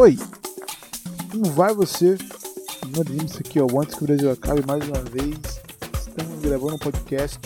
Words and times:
Oi! 0.00 0.16
Como 1.30 1.44
vai 1.50 1.74
você? 1.74 2.16
Meu 2.90 3.04
Dreams 3.04 3.36
aqui, 3.36 3.60
ó. 3.60 3.66
Antes 3.78 3.94
que 3.94 4.02
o 4.02 4.06
Brasil 4.06 4.30
acabe 4.30 4.66
mais 4.66 4.82
uma 4.88 5.02
vez, 5.02 5.60
estamos 5.92 6.40
gravando 6.40 6.76
um 6.76 6.78
podcast 6.78 7.38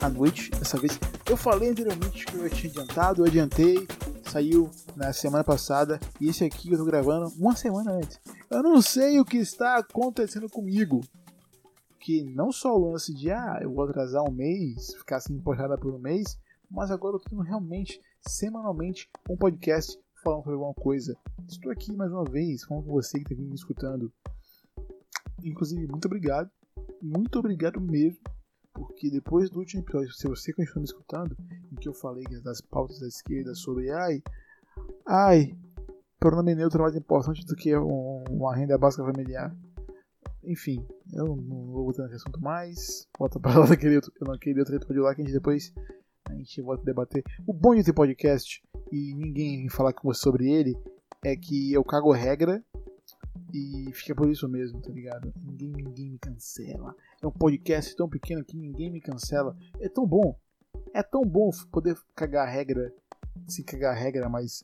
à 0.00 0.08
noite. 0.08 0.50
Dessa 0.52 0.78
vez 0.78 0.98
eu 1.28 1.36
falei 1.36 1.68
anteriormente 1.68 2.24
que 2.24 2.34
eu 2.34 2.48
tinha 2.48 2.72
adiantado, 2.72 3.20
eu 3.20 3.26
adiantei, 3.26 3.86
saiu 4.24 4.70
na 4.96 5.12
semana 5.12 5.44
passada 5.44 6.00
e 6.18 6.30
esse 6.30 6.42
aqui 6.46 6.72
eu 6.72 6.78
tô 6.78 6.86
gravando 6.86 7.30
uma 7.38 7.54
semana 7.54 7.92
antes. 7.92 8.18
Eu 8.50 8.62
não 8.62 8.80
sei 8.80 9.20
o 9.20 9.24
que 9.24 9.36
está 9.36 9.76
acontecendo 9.76 10.48
comigo. 10.48 11.02
Que 12.00 12.22
não 12.22 12.50
só 12.50 12.74
o 12.74 12.90
lance 12.90 13.12
de 13.12 13.30
ah, 13.30 13.58
eu 13.60 13.70
vou 13.70 13.84
atrasar 13.84 14.24
um 14.26 14.32
mês, 14.32 14.94
ficar 14.94 15.16
assim 15.18 15.34
empolgada 15.34 15.76
por 15.76 15.92
um 15.92 15.98
mês, 15.98 16.38
mas 16.70 16.90
agora 16.90 17.16
eu 17.16 17.20
tô 17.20 17.28
tendo 17.28 17.42
realmente, 17.42 18.00
semanalmente, 18.26 19.10
um 19.28 19.36
podcast 19.36 19.94
falando 20.22 20.44
sobre 20.44 20.54
alguma 20.54 20.74
coisa. 20.74 21.16
Estou 21.48 21.70
aqui 21.70 21.94
mais 21.94 22.12
uma 22.12 22.24
vez 22.24 22.64
falando 22.64 22.84
com 22.84 22.92
você 22.92 23.18
que 23.22 23.32
está 23.32 23.44
me 23.44 23.54
escutando. 23.54 24.12
Inclusive, 25.42 25.86
muito 25.86 26.06
obrigado. 26.06 26.50
Muito 27.00 27.38
obrigado 27.38 27.80
mesmo. 27.80 28.20
Porque 28.72 29.10
depois 29.10 29.50
do 29.50 29.58
último 29.58 29.82
episódio, 29.82 30.12
se 30.12 30.28
você 30.28 30.52
continua 30.52 30.80
me 30.80 30.84
escutando, 30.84 31.36
em 31.72 31.74
que 31.76 31.88
eu 31.88 31.94
falei 31.94 32.24
das 32.42 32.60
pautas 32.60 33.00
da 33.00 33.08
esquerda 33.08 33.54
sobre 33.54 33.90
ai, 33.90 34.22
ai, 35.06 35.56
pronome 36.18 36.54
neutro 36.54 36.78
é 36.80 36.82
mais 36.82 36.96
importante 36.96 37.44
do 37.44 37.56
que 37.56 37.76
um, 37.76 38.24
uma 38.30 38.54
renda 38.54 38.78
básica 38.78 39.04
familiar. 39.04 39.56
Enfim, 40.44 40.86
eu 41.12 41.26
não 41.26 41.66
vou 41.66 41.86
botar 41.86 42.04
nesse 42.04 42.16
assunto 42.16 42.40
mais. 42.40 43.08
Volta 43.18 43.40
para 43.40 43.58
lá 43.58 43.66
daquele 43.68 43.96
outro, 43.96 44.12
naquele 44.20 44.60
outro 44.60 44.76
episódio 44.76 45.02
lá 45.02 45.14
que 45.14 45.22
a 45.22 45.24
gente 45.24 45.34
depois 45.34 45.72
a 46.28 46.34
gente 46.34 46.62
volta 46.62 46.82
a 46.82 46.84
debater. 46.84 47.24
O 47.46 47.52
bom 47.52 47.74
de 47.74 47.82
ter 47.82 47.92
podcast 47.92 48.62
e 48.90 49.14
ninguém 49.14 49.68
falar 49.68 49.92
com 49.92 50.08
você 50.08 50.20
sobre 50.20 50.50
ele 50.50 50.76
é 51.22 51.36
que 51.36 51.72
eu 51.72 51.84
cago 51.84 52.12
regra 52.12 52.62
e 53.52 53.90
fica 53.92 54.14
por 54.14 54.28
isso 54.28 54.48
mesmo, 54.48 54.80
tá 54.80 54.90
ligado? 54.90 55.32
Ninguém, 55.36 55.72
ninguém 55.72 56.10
me 56.10 56.18
cancela. 56.18 56.94
É 57.20 57.26
um 57.26 57.32
podcast 57.32 57.96
tão 57.96 58.08
pequeno 58.08 58.44
que 58.44 58.56
ninguém 58.56 58.90
me 58.90 59.00
cancela. 59.00 59.56
É 59.80 59.88
tão 59.88 60.06
bom. 60.06 60.38
É 60.92 61.02
tão 61.02 61.22
bom 61.22 61.50
poder 61.70 61.96
cagar 62.14 62.48
regra, 62.48 62.92
se 63.46 63.64
cagar 63.64 63.96
regra, 63.96 64.28
mas 64.28 64.62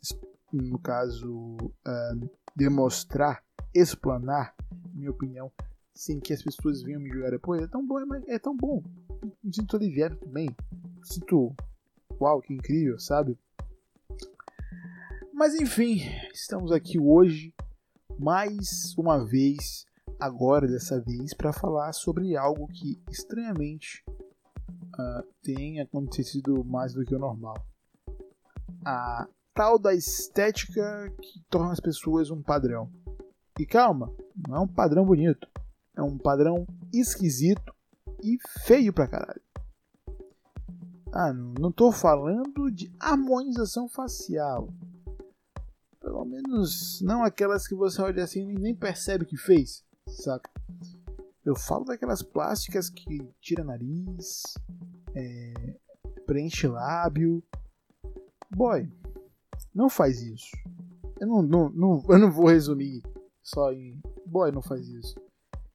no 0.53 0.79
caso 0.79 1.57
uh, 1.57 2.31
demonstrar, 2.55 3.43
explanar 3.75 4.55
minha 4.93 5.11
opinião 5.11 5.51
sem 5.95 6.21
que 6.21 6.33
as 6.33 6.43
pessoas 6.43 6.83
venham 6.83 7.01
me 7.01 7.11
julgar 7.11 7.31
depois. 7.31 7.63
É 7.63 7.67
tão 7.67 7.87
bom, 7.87 7.99
é, 8.01 8.35
é 8.35 8.39
tão 8.39 8.57
bom. 8.57 8.83
Me 9.43 9.55
sinto 9.55 9.77
aliviado 9.77 10.17
também. 10.17 10.55
Sinto, 11.03 11.55
uau, 12.21 12.41
que 12.43 12.53
incrível, 12.53 12.99
sabe? 12.99 13.39
Mas 15.45 15.55
enfim, 15.57 16.01
estamos 16.33 16.73
aqui 16.73 16.99
hoje 16.99 17.53
mais 18.19 18.95
uma 18.97 19.23
vez, 19.27 19.85
agora 20.19 20.67
dessa 20.67 20.99
vez, 21.03 21.35
para 21.35 21.53
falar 21.53 21.93
sobre 21.93 22.35
algo 22.35 22.67
que 22.67 22.99
estranhamente 23.11 24.03
uh, 24.09 25.23
tem 25.43 25.83
acontecido 25.83 26.65
mais 26.65 26.95
do 26.95 27.05
que 27.05 27.15
o 27.15 27.19
normal. 27.19 27.57
A 28.87 29.29
tal 29.53 29.79
da 29.79 29.93
estética 29.93 31.13
que 31.21 31.45
torna 31.51 31.73
as 31.73 31.81
pessoas 31.81 32.31
um 32.31 32.43
padrão. 32.43 32.91
E 33.61 33.67
calma, 33.67 34.11
não 34.49 34.57
é 34.57 34.61
um 34.61 34.69
padrão 34.69 35.05
bonito, 35.05 35.47
é 35.95 36.01
um 36.01 36.17
padrão 36.17 36.67
esquisito 36.91 37.75
e 38.23 38.39
feio 38.65 38.95
pra 38.95 39.07
caralho. 39.07 39.43
Ah, 41.13 41.35
não 41.35 41.71
tô 41.71 41.93
falando 41.93 42.71
de 42.71 42.91
harmonização 42.99 43.91
facial. 43.91 44.73
Pelo 46.05 46.23
menos 46.27 47.01
não 47.01 47.25
aquelas 47.25 47.67
que 47.67 47.75
você 47.75 48.03
olha 48.03 48.23
assim 48.23 48.51
e 48.51 48.59
nem 48.59 48.75
percebe 48.75 49.25
que 49.25 49.39
fez, 49.39 49.83
saca? 50.07 50.51
Eu 51.43 51.57
falo 51.57 51.87
daquelas 51.87 52.23
plásticas 52.23 52.91
que 52.91 53.27
tira 53.41 53.65
nariz, 53.65 54.43
é, 55.15 55.79
preenche 56.27 56.69
lábio. 56.69 57.43
Boy, 58.55 58.93
não 59.75 59.89
faz 59.89 60.21
isso. 60.21 60.55
Eu 61.19 61.27
não, 61.27 61.43
não, 61.43 61.71
não, 61.71 62.05
eu 62.11 62.19
não 62.19 62.31
vou 62.31 62.49
resumir 62.49 63.03
só 63.43 63.73
em 63.73 63.99
boy, 64.27 64.53
não 64.53 64.61
faz 64.61 64.87
isso. 64.87 65.15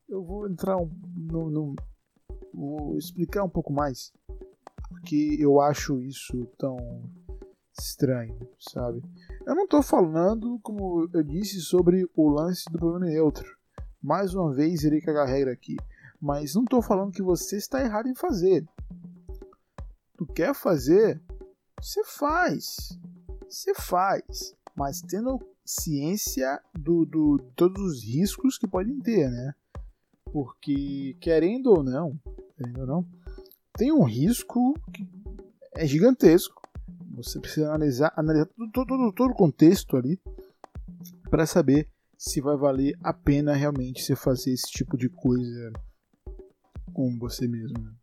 Eu 0.07 0.23
vou 0.23 0.47
entrar 0.47 0.77
no, 0.77 1.49
no, 1.49 1.75
vou 2.53 2.99
explicar 2.99 3.43
um 3.43 3.49
pouco 3.49 3.73
mais 3.73 4.13
porque 4.89 5.37
eu 5.39 5.59
acho 5.59 5.99
isso 6.01 6.45
tão 6.55 6.77
estranho, 7.79 8.37
sabe? 8.59 9.01
Eu 9.49 9.55
não 9.55 9.63
estou 9.63 9.81
falando, 9.81 10.59
como 10.61 11.09
eu 11.11 11.23
disse, 11.23 11.59
sobre 11.59 12.07
o 12.15 12.29
lance 12.29 12.65
do 12.71 12.77
problema 12.77 13.07
neutro. 13.07 13.57
Mais 13.99 14.35
uma 14.35 14.53
vez, 14.53 14.83
irei 14.83 15.01
cagar 15.01 15.27
regra 15.27 15.51
aqui. 15.51 15.75
Mas 16.21 16.53
não 16.53 16.61
estou 16.61 16.83
falando 16.83 17.11
que 17.11 17.23
você 17.23 17.57
está 17.57 17.81
errado 17.81 18.07
em 18.07 18.13
fazer. 18.13 18.63
Tu 20.15 20.27
quer 20.27 20.53
fazer? 20.53 21.19
Você 21.81 22.03
faz. 22.03 22.95
Você 23.49 23.73
faz. 23.73 24.55
Mas 24.75 25.01
tendo 25.01 25.39
ciência 25.65 26.61
do, 26.77 27.03
do 27.03 27.39
todos 27.55 27.81
os 27.81 28.03
riscos 28.03 28.55
que 28.55 28.67
podem 28.67 28.99
ter, 28.99 29.31
né? 29.31 29.55
Porque, 30.25 31.17
querendo 31.19 31.71
ou 31.71 31.83
não, 31.83 32.19
querendo 32.55 32.81
ou 32.81 32.85
não, 32.85 33.07
tem 33.73 33.91
um 33.91 34.03
risco 34.03 34.75
que 34.93 35.09
é 35.73 35.87
gigantesco 35.87 36.58
você 37.23 37.39
precisa 37.39 37.67
analisar, 37.67 38.13
analisar 38.15 38.47
todo, 38.71 38.85
todo, 38.85 39.13
todo 39.13 39.31
o 39.31 39.35
contexto 39.35 39.97
ali 39.97 40.19
para 41.29 41.45
saber 41.45 41.87
se 42.17 42.41
vai 42.41 42.57
valer 42.57 42.97
a 43.01 43.13
pena 43.13 43.53
realmente 43.53 44.03
você 44.03 44.15
fazer 44.15 44.51
esse 44.51 44.69
tipo 44.71 44.97
de 44.97 45.09
coisa 45.09 45.71
com 46.93 47.17
você 47.17 47.47
mesmo. 47.47 47.77
Né? 47.77 47.93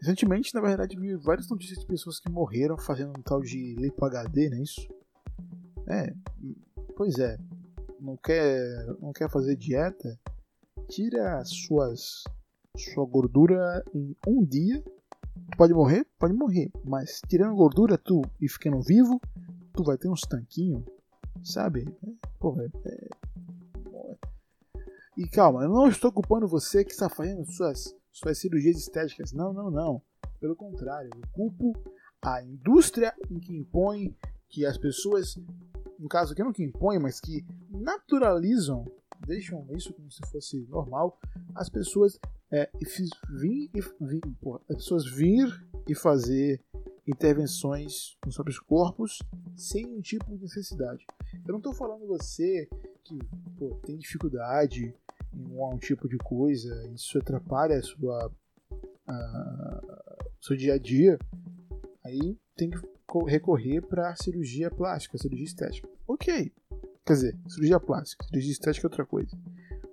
Recentemente, 0.00 0.54
na 0.54 0.60
verdade, 0.60 0.98
vi 0.98 1.14
várias 1.16 1.48
notícias 1.48 1.80
de 1.80 1.86
pessoas 1.86 2.20
que 2.20 2.30
morreram 2.30 2.78
fazendo 2.78 3.10
um 3.10 3.22
tal 3.22 3.40
de 3.40 3.74
lipo 3.74 4.04
HD, 4.04 4.48
não 4.48 4.58
é 4.58 4.62
isso? 4.62 4.88
É, 5.88 6.14
pois 6.96 7.18
é. 7.18 7.36
Não 8.00 8.16
quer, 8.16 8.86
não 9.00 9.12
quer 9.12 9.28
fazer 9.28 9.56
dieta? 9.56 10.18
Tira 10.88 11.44
suas 11.44 12.24
sua 12.76 13.04
gordura 13.04 13.84
em 13.92 14.16
um 14.26 14.44
dia 14.44 14.82
Tu 15.50 15.56
pode 15.56 15.72
morrer? 15.72 16.06
Pode 16.18 16.34
morrer. 16.34 16.70
Mas 16.84 17.20
tirando 17.28 17.56
gordura, 17.56 17.98
tu 17.98 18.22
e 18.40 18.48
ficando 18.48 18.80
vivo, 18.80 19.20
tu 19.72 19.82
vai 19.82 19.98
ter 19.98 20.08
uns 20.08 20.22
tanquinhos, 20.22 20.84
sabe? 21.42 21.84
Porra, 22.38 22.64
é... 22.84 23.08
E 25.16 25.28
calma, 25.28 25.64
eu 25.64 25.68
não 25.68 25.88
estou 25.88 26.10
culpando 26.12 26.48
você 26.48 26.84
que 26.84 26.92
está 26.92 27.08
fazendo 27.08 27.44
suas, 27.44 27.94
suas 28.10 28.38
cirurgias 28.38 28.78
estéticas. 28.78 29.32
Não, 29.32 29.52
não, 29.52 29.70
não. 29.70 30.02
Pelo 30.40 30.56
contrário, 30.56 31.10
eu 31.14 31.28
culpo 31.32 31.72
a 32.22 32.42
indústria 32.42 33.14
em 33.30 33.38
que 33.38 33.54
impõe 33.56 34.16
que 34.48 34.64
as 34.64 34.78
pessoas, 34.78 35.36
no 35.98 36.08
caso 36.08 36.32
aqui 36.32 36.42
não 36.42 36.52
que 36.52 36.64
impõe, 36.64 36.98
mas 36.98 37.20
que 37.20 37.44
naturalizam, 37.68 38.84
deixam 39.26 39.66
isso 39.76 39.92
como 39.92 40.10
se 40.10 40.20
fosse 40.30 40.66
normal, 40.68 41.18
as 41.54 41.68
pessoas 41.68 42.18
é, 42.52 42.68
vir, 43.30 43.70
porra, 44.40 44.60
as 44.68 44.76
pessoas 44.76 45.06
vir 45.06 45.48
e 45.88 45.94
fazer 45.94 46.60
intervenções 47.06 48.16
nos 48.24 48.34
próprios 48.34 48.58
corpos 48.58 49.18
sem 49.56 49.86
nenhum 49.86 50.00
tipo 50.00 50.24
de 50.26 50.42
necessidade. 50.42 51.04
Eu 51.46 51.52
não 51.52 51.58
estou 51.58 51.72
falando 51.72 52.06
você 52.06 52.68
que 53.04 53.18
tem 53.84 53.96
dificuldade 53.96 54.94
em 55.32 55.46
um 55.56 55.78
tipo 55.78 56.08
de 56.08 56.18
coisa, 56.18 56.88
isso 56.94 57.18
atrapalha 57.18 57.78
a 57.78 57.82
sua 57.82 58.32
a, 59.06 60.14
seu 60.40 60.56
dia 60.56 60.74
a 60.74 60.78
dia, 60.78 61.18
aí 62.04 62.36
tem 62.56 62.70
que 62.70 62.78
recorrer 63.26 63.80
para 63.80 64.14
cirurgia 64.16 64.70
plástica, 64.70 65.18
cirurgia 65.18 65.46
estética. 65.46 65.88
Ok. 66.06 66.52
Quer 67.04 67.12
dizer, 67.12 67.38
cirurgia 67.48 67.80
plástica, 67.80 68.24
cirurgia 68.26 68.52
estética 68.52 68.86
é 68.86 68.88
outra 68.88 69.06
coisa. 69.06 69.36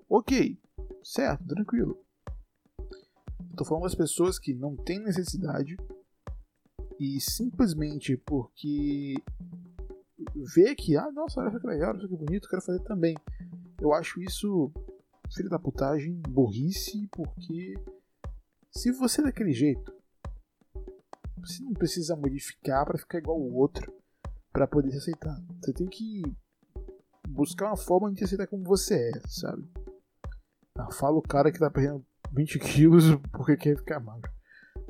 Ok, 0.10 0.58
certo, 1.04 1.46
tranquilo. 1.46 2.00
Tô 3.58 3.66
falando 3.66 3.86
das 3.86 3.96
pessoas 3.96 4.38
que 4.38 4.54
não 4.54 4.76
têm 4.76 5.00
necessidade 5.00 5.76
e 7.00 7.20
simplesmente 7.20 8.16
porque 8.16 9.16
vê 10.54 10.76
que, 10.76 10.96
ah, 10.96 11.12
nossa, 11.12 11.42
olha 11.42 11.60
que 11.60 11.66
legal, 11.66 11.96
olha 11.96 12.08
que 12.08 12.16
bonito, 12.16 12.48
quero 12.48 12.62
fazer 12.62 12.82
também. 12.84 13.16
Eu 13.82 13.94
acho 13.94 14.22
isso 14.22 14.72
filho 15.34 15.50
da 15.50 15.58
putagem, 15.58 16.22
burrice, 16.30 17.08
porque 17.12 17.74
se 18.72 18.92
você 18.92 19.22
é 19.22 19.24
daquele 19.24 19.54
jeito, 19.54 19.92
você 21.38 21.64
não 21.64 21.74
precisa 21.74 22.16
modificar 22.16 22.86
para 22.86 23.00
ficar 23.00 23.18
igual 23.18 23.40
o 23.40 23.56
outro 23.56 23.92
para 24.54 24.68
poder 24.68 24.92
se 24.92 24.98
aceitar. 24.98 25.36
Você 25.62 25.74
tem 25.74 25.88
que 25.88 26.22
buscar 27.28 27.70
uma 27.70 27.78
forma 27.78 28.12
de 28.12 28.20
se 28.20 28.26
aceitar 28.26 28.46
como 28.46 28.64
você 28.64 29.10
é, 29.10 29.22
sabe? 29.28 29.68
Ah, 30.76 30.92
fala 30.92 31.18
o 31.18 31.24
cara 31.24 31.52
que 31.52 31.58
tá 31.58 31.72
perdendo 31.72 32.06
20 32.32 32.60
quilos 32.60 33.04
porque 33.32 33.58
quer 33.58 33.78
ficar 33.78 34.00
magro. 34.00 34.32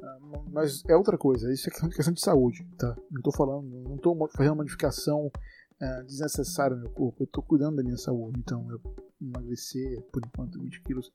Ah, 0.01 0.19
mas 0.51 0.83
é 0.87 0.95
outra 0.95 1.17
coisa, 1.17 1.51
isso 1.51 1.69
é 1.69 1.89
questão 1.89 2.13
de 2.13 2.21
saúde, 2.21 2.65
tá? 2.77 2.95
Não 3.09 3.21
tô 3.21 3.31
falando, 3.31 3.67
não 3.87 3.97
tô 3.97 4.15
fazendo 4.35 4.51
uma 4.51 4.63
modificação 4.63 5.31
é, 5.79 6.03
desnecessário 6.03 6.75
no 6.75 6.83
meu 6.83 6.91
corpo. 6.91 7.23
Eu 7.23 7.27
tô 7.27 7.41
cuidando 7.41 7.77
da 7.77 7.83
minha 7.83 7.97
saúde, 7.97 8.39
então 8.39 8.69
eu 8.69 8.81
emagrecer 9.21 10.01
por 10.11 10.21
enquanto 10.25 10.61
20 10.61 10.81
quilos. 10.81 11.11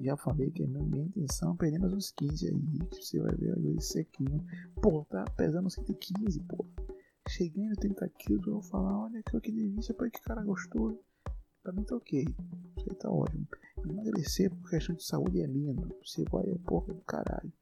Já 0.00 0.16
falei 0.18 0.50
que 0.50 0.62
a 0.62 0.66
minha, 0.66 1.04
intenção 1.04 1.54
é 1.54 1.56
perder 1.56 1.78
mais 1.78 1.92
uns 1.92 2.10
15 2.10 2.46
aí. 2.46 2.78
Você 2.90 3.18
vai 3.20 3.34
ver 3.34 3.56
aí 3.56 3.80
sequinho. 3.80 4.44
Pô, 4.82 5.04
tá 5.06 5.24
pesando 5.36 5.70
115, 5.70 6.40
pô. 6.40 6.66
Cheguei 7.28 7.68
no 7.68 7.76
30 7.76 8.08
quilos, 8.18 8.46
eu 8.46 8.52
vou 8.54 8.62
falar, 8.62 9.04
olha 9.04 9.22
que, 9.22 9.52
delícia, 9.52 9.94
pô, 9.94 10.04
que 10.10 10.20
cara 10.20 10.42
gostoso. 10.42 10.98
Pra 11.62 11.72
mim 11.72 11.84
tá 11.84 11.96
ok. 11.96 12.22
Isso 12.76 12.86
aí 12.90 12.96
tá 12.96 13.10
ótimo. 13.10 13.46
Emagrecer 13.84 14.50
por 14.50 14.70
questão 14.70 14.94
de 14.94 15.04
saúde 15.04 15.40
é 15.40 15.46
lindo. 15.46 15.94
Você 16.04 16.24
vai 16.30 16.44
é 16.44 16.58
porra 16.66 16.92
do 16.92 17.00
caralho. 17.02 17.52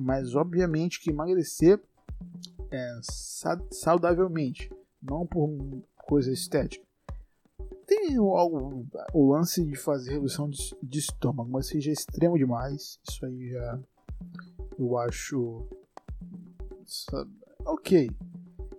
Mas 0.00 0.34
obviamente 0.34 1.00
que 1.00 1.10
emagrecer 1.10 1.80
é, 2.70 3.00
saudavelmente, 3.70 4.70
não 5.00 5.26
por 5.26 5.50
coisa 5.96 6.32
estética. 6.32 6.84
Tem 7.86 8.18
o, 8.18 8.32
o, 9.12 9.30
lance 9.30 9.64
de 9.64 9.76
fazer 9.76 10.12
redução 10.12 10.48
de, 10.48 10.74
de, 10.82 10.98
estômago, 10.98 11.50
mas 11.50 11.66
seja 11.66 11.92
extremo 11.92 12.38
demais. 12.38 12.98
Isso 13.08 13.24
aí 13.26 13.50
já 13.50 13.78
eu 14.78 14.98
acho 14.98 15.68
ok. 17.64 18.10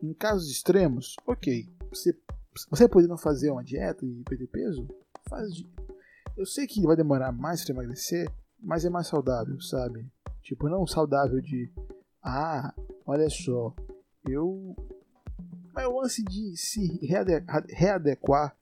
Em 0.02 0.14
casos 0.14 0.50
extremos, 0.50 1.16
ok. 1.26 1.70
Você, 1.90 2.18
você 2.70 2.88
podendo 2.88 3.18
fazer 3.18 3.52
uma 3.52 3.64
dieta 3.64 4.06
e 4.06 4.24
perder 4.24 4.48
peso, 4.48 4.88
faz. 5.28 5.64
Eu 6.38 6.46
sei 6.46 6.68
que 6.68 6.82
vai 6.82 6.96
demorar 6.96 7.32
mais 7.32 7.64
para 7.64 7.74
emagrecer, 7.74 8.32
mas 8.60 8.86
é 8.86 8.90
mais 8.90 9.08
saudável, 9.08 9.60
sabe? 9.62 10.06
Tipo, 10.42 10.70
não 10.70 10.86
saudável 10.86 11.42
de 11.42 11.72
ah, 12.28 12.74
olha 13.06 13.30
só, 13.30 13.74
eu. 14.28 14.76
Mas 15.74 15.86
o 15.86 16.00
lance 16.00 16.24
de 16.24 16.58
se 16.58 17.00
readequar 17.70 18.58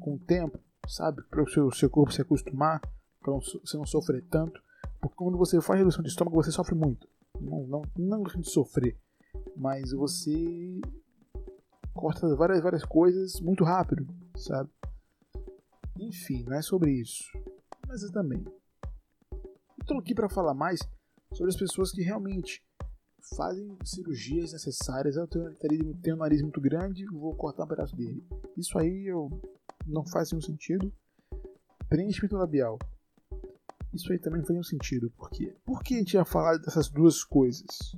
com 0.00 0.14
o 0.14 0.18
tempo, 0.18 0.58
sabe? 0.88 1.22
Para 1.30 1.42
o 1.42 1.48
seu, 1.48 1.70
seu 1.70 1.88
corpo 1.88 2.12
se 2.12 2.22
acostumar, 2.22 2.80
para 3.20 3.32
você 3.34 3.76
não 3.76 3.86
sofrer 3.86 4.24
tanto. 4.28 4.60
Porque 5.00 5.16
quando 5.16 5.38
você 5.38 5.60
faz 5.60 5.78
redução 5.78 6.02
de 6.02 6.08
estômago, 6.08 6.42
você 6.42 6.50
sofre 6.50 6.74
muito. 6.74 7.06
Não, 7.40 7.66
não, 7.66 7.82
não 7.96 8.22
de 8.22 8.50
sofrer, 8.50 8.96
mas 9.56 9.92
você 9.92 10.80
corta 12.02 12.34
várias, 12.34 12.60
várias 12.60 12.84
coisas 12.84 13.40
muito 13.40 13.62
rápido, 13.62 14.04
sabe? 14.36 14.68
Enfim, 15.96 16.42
não 16.42 16.56
é 16.56 16.60
sobre 16.60 16.90
isso. 16.90 17.22
Mas 17.86 18.02
eu 18.02 18.10
também. 18.10 18.44
Estou 19.80 20.00
aqui 20.00 20.12
para 20.12 20.28
falar 20.28 20.52
mais 20.52 20.80
sobre 21.32 21.50
as 21.50 21.56
pessoas 21.56 21.92
que 21.92 22.02
realmente 22.02 22.60
fazem 23.36 23.78
cirurgias 23.84 24.52
necessárias. 24.52 25.14
Eu 25.14 25.28
tenho, 25.28 25.94
tenho 26.02 26.16
um 26.16 26.18
nariz 26.18 26.42
muito 26.42 26.60
grande, 26.60 27.06
vou 27.06 27.36
cortar 27.36 27.66
um 27.66 27.68
pedaço 27.68 27.94
dele. 27.94 28.26
Isso 28.56 28.76
aí 28.76 29.06
eu 29.06 29.30
não 29.86 30.04
faz 30.04 30.32
nenhum 30.32 30.42
sentido. 30.42 30.92
Preenchimento 31.88 32.36
labial. 32.36 32.80
Isso 33.94 34.10
aí 34.10 34.18
também 34.18 34.40
não 34.40 34.46
faz 34.46 34.54
nenhum 34.54 34.64
sentido. 34.64 35.08
Por 35.12 35.30
quê? 35.30 35.54
Por 35.64 35.80
que 35.84 35.94
a 35.94 35.98
gente 35.98 36.14
ia 36.14 36.24
falar 36.24 36.58
dessas 36.58 36.88
duas 36.88 37.22
coisas? 37.22 37.94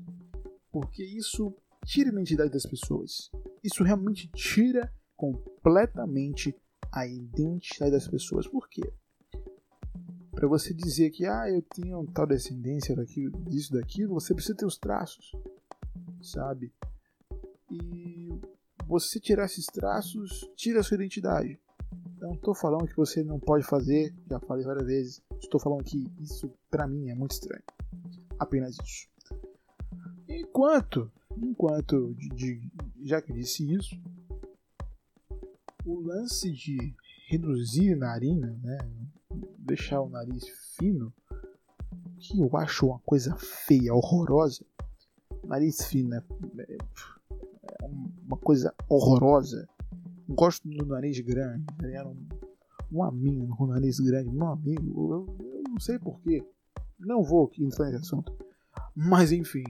Porque 0.70 1.02
isso 1.02 1.56
tira 1.84 2.10
a 2.10 2.12
identidade 2.12 2.50
das 2.50 2.66
pessoas. 2.66 3.30
Isso 3.62 3.84
realmente 3.84 4.28
tira 4.28 4.92
completamente 5.16 6.56
a 6.90 7.06
identidade 7.06 7.92
das 7.92 8.08
pessoas. 8.08 8.46
Por 8.46 8.68
quê? 8.68 8.92
Para 10.32 10.48
você 10.48 10.74
dizer 10.74 11.10
que 11.10 11.24
ah, 11.26 11.48
eu 11.48 11.62
tenho 11.62 12.04
tal 12.12 12.26
descendência 12.26 12.96
daquilo, 12.96 13.38
disso, 13.44 13.72
daquilo, 13.72 14.14
você 14.14 14.34
precisa 14.34 14.56
ter 14.56 14.66
os 14.66 14.76
traços, 14.76 15.32
sabe? 16.20 16.72
E 17.70 18.40
você 18.86 19.20
tirar 19.20 19.46
esses 19.46 19.66
traços 19.66 20.50
tira 20.56 20.80
a 20.80 20.82
sua 20.82 20.96
identidade. 20.96 21.58
Não 22.18 22.34
estou 22.34 22.54
falando 22.54 22.86
que 22.86 22.96
você 22.96 23.22
não 23.22 23.38
pode 23.38 23.64
fazer, 23.64 24.14
já 24.28 24.40
falei 24.40 24.64
várias 24.64 24.86
vezes. 24.86 25.22
Estou 25.40 25.60
falando 25.60 25.84
que 25.84 26.10
isso 26.18 26.50
para 26.70 26.86
mim 26.86 27.10
é 27.10 27.14
muito 27.14 27.32
estranho. 27.32 27.62
Apenas 28.38 28.76
isso. 28.82 29.08
Enquanto, 30.28 31.12
enquanto, 31.44 32.14
de, 32.14 32.28
de, 32.30 32.72
já 33.02 33.20
que 33.20 33.32
disse 33.32 33.70
isso, 33.72 34.00
o 35.84 36.00
lance 36.00 36.50
de 36.50 36.94
reduzir 37.28 37.94
narina, 37.96 38.58
né, 38.62 38.78
deixar 39.58 40.00
o 40.00 40.08
nariz 40.08 40.44
fino, 40.76 41.12
que 42.18 42.40
eu 42.40 42.56
acho 42.56 42.86
uma 42.86 42.98
coisa 43.00 43.36
feia, 43.36 43.94
horrorosa. 43.94 44.64
Nariz 45.44 45.84
fino 45.86 46.14
é, 46.14 46.22
é, 46.58 46.76
é 47.82 47.86
uma 48.26 48.38
coisa 48.38 48.74
horrorosa. 48.88 49.68
Gosto 50.28 50.66
do 50.66 50.86
nariz 50.86 51.20
grande. 51.20 51.64
Tá 51.66 52.08
um, 52.08 52.26
uma 52.90 53.12
mina 53.12 53.54
com 53.56 53.66
nariz 53.66 54.00
grande, 54.00 54.30
meu 54.30 54.46
amigo, 54.46 55.12
eu, 55.12 55.36
eu 55.44 55.62
não 55.68 55.78
sei 55.78 55.98
porquê. 55.98 56.42
Não 56.98 57.22
vou 57.22 57.44
aqui 57.44 57.62
entrar 57.62 57.90
nesse 57.90 58.04
assunto. 58.04 58.32
Mas 58.94 59.32
enfim. 59.32 59.64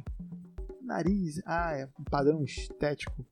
Nariz, 0.95 1.43
ah, 1.45 1.73
é 1.73 1.89
um 1.99 2.05
padrão 2.05 2.45
estético 2.45 3.27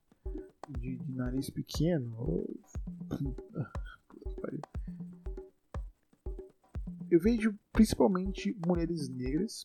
de, 0.69 0.97
de 0.97 1.13
nariz 1.15 1.49
pequeno. 1.49 2.45
eu 7.09 7.21
vejo 7.21 7.57
principalmente 7.73 8.53
mulheres 8.67 9.09
negras, 9.09 9.65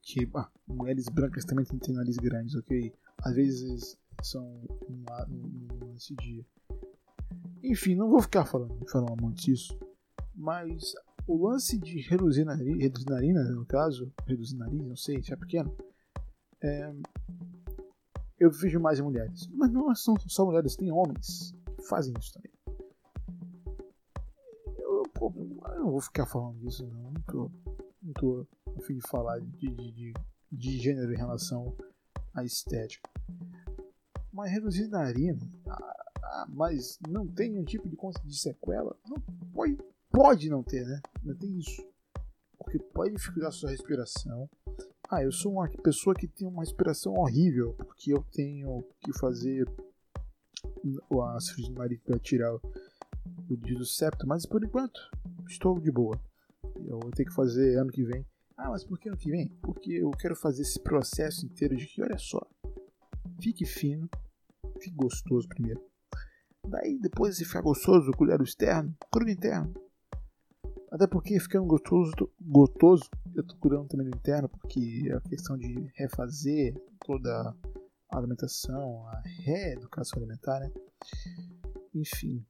que 0.00 0.30
ah, 0.36 0.48
mulheres 0.68 1.08
brancas 1.08 1.44
também 1.44 1.64
têm 1.64 1.96
nariz 1.96 2.18
grandes, 2.18 2.54
ok? 2.54 2.94
Às 3.18 3.34
vezes 3.34 3.98
são 4.22 4.46
um, 4.88 5.86
lance 5.86 6.14
de. 6.14 6.46
Enfim, 7.64 7.96
não 7.96 8.08
vou 8.08 8.22
ficar 8.22 8.44
falando, 8.44 8.78
falando 8.88 9.20
muito 9.20 9.42
disso, 9.42 9.76
mas 10.36 10.94
o 11.26 11.48
lance 11.48 11.76
de 11.76 12.00
reduzir 12.02 12.44
nariz, 12.44 12.78
reduzir 12.78 13.06
narina, 13.06 13.42
no 13.50 13.66
caso, 13.66 14.12
reduzir 14.24 14.56
nariz, 14.56 14.84
não 14.84 14.94
sei, 14.94 15.20
se 15.20 15.32
é 15.32 15.36
pequeno, 15.36 15.76
é, 16.66 16.92
eu 18.38 18.50
vejo 18.50 18.80
mais 18.80 19.00
mulheres. 19.00 19.48
Mas 19.48 19.70
não 19.72 19.94
são 19.94 20.14
só 20.26 20.44
mulheres, 20.44 20.76
tem 20.76 20.90
homens 20.90 21.54
que 21.76 21.82
fazem 21.88 22.14
isso 22.18 22.32
também. 22.32 22.52
Pô, 25.14 25.32
eu 25.36 25.80
não 25.80 25.90
vou 25.92 26.00
ficar 26.00 26.26
falando 26.26 26.58
disso, 26.58 26.86
não. 26.86 27.10
Não 27.10 27.22
tô, 27.22 27.50
não 28.02 28.12
tô 28.12 28.46
a 28.76 28.80
fim 28.82 28.96
de 28.96 29.08
falar 29.08 29.40
de, 29.40 29.70
de, 29.70 29.92
de, 29.92 30.14
de 30.52 30.78
gênero 30.78 31.12
em 31.12 31.16
relação 31.16 31.74
à 32.34 32.44
estética. 32.44 33.08
Mas 34.32 34.50
reduzir 34.50 34.88
narina, 34.88 35.40
ah, 35.66 36.04
ah, 36.22 36.46
mas 36.50 36.98
não 37.08 37.26
tem 37.26 37.50
nenhum 37.50 37.64
tipo 37.64 37.88
de, 37.88 37.96
de 38.24 38.38
sequela? 38.38 38.94
Não, 39.08 39.18
pode, 39.54 39.78
pode 40.10 40.50
não 40.50 40.62
ter, 40.62 40.84
né? 40.84 41.00
Não 41.22 41.34
tem 41.34 41.58
isso. 41.58 41.82
Porque 42.58 42.78
pode 42.78 43.14
dificultar 43.14 43.48
a 43.48 43.52
sua 43.52 43.70
respiração. 43.70 44.50
Ah, 45.08 45.22
eu 45.22 45.30
sou 45.30 45.52
uma 45.52 45.68
pessoa 45.68 46.16
que 46.16 46.26
tem 46.26 46.48
uma 46.48 46.62
respiração 46.62 47.14
horrível, 47.14 47.74
porque 47.74 48.12
eu 48.12 48.24
tenho 48.32 48.84
que 48.98 49.12
fazer 49.12 49.64
a 50.64 51.40
cirurgia 51.40 51.68
de 51.68 51.78
nariz 51.78 52.00
para 52.00 52.18
tirar 52.18 52.52
o 52.52 53.56
dia 53.56 53.78
do 53.78 53.84
septo, 53.84 54.26
mas 54.26 54.44
por 54.44 54.64
enquanto 54.64 55.00
estou 55.46 55.78
de 55.78 55.92
boa. 55.92 56.20
Eu 56.84 56.98
vou 56.98 57.12
ter 57.12 57.24
que 57.24 57.32
fazer 57.32 57.78
ano 57.78 57.92
que 57.92 58.02
vem. 58.02 58.26
Ah, 58.56 58.70
mas 58.70 58.82
por 58.82 58.98
que 58.98 59.08
ano 59.08 59.16
que 59.16 59.30
vem? 59.30 59.48
Porque 59.62 59.92
eu 59.92 60.10
quero 60.10 60.34
fazer 60.34 60.62
esse 60.62 60.80
processo 60.80 61.46
inteiro 61.46 61.76
de 61.76 61.86
que, 61.86 62.02
olha 62.02 62.18
só, 62.18 62.44
fique 63.40 63.64
fino, 63.64 64.08
fique 64.80 64.96
gostoso 64.96 65.46
primeiro. 65.48 65.80
Daí, 66.66 66.98
depois 66.98 67.36
de 67.36 67.44
ficar 67.44 67.62
gostoso, 67.62 68.10
colher 68.10 68.40
o 68.40 68.44
externo, 68.44 68.92
cura 69.08 69.26
o 69.26 69.30
interno. 69.30 69.72
Até 70.90 71.06
porque 71.06 71.38
ficando 71.38 71.66
gostoso, 71.66 72.12
gostoso 72.40 73.08
eu 73.36 73.46
tô 73.46 73.56
cuidando 73.56 73.88
também 73.88 74.08
do 74.08 74.16
interno, 74.16 74.48
porque 74.48 75.10
a 75.14 75.20
questão 75.28 75.56
de 75.56 75.90
refazer 75.94 76.74
toda 77.04 77.54
a 78.10 78.18
alimentação, 78.18 79.06
a 79.08 79.22
reeducação 79.44 80.18
alimentar, 80.18 80.58
né? 80.60 80.72
Enfim, 81.94 82.44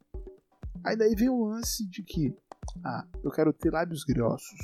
Aí 0.84 0.96
daí 0.96 1.14
vem 1.14 1.28
o 1.28 1.46
lance 1.46 1.84
de 1.88 2.02
que, 2.02 2.32
ah, 2.84 3.06
eu 3.22 3.30
quero 3.30 3.52
ter 3.52 3.72
lábios 3.72 4.04
grossos. 4.04 4.58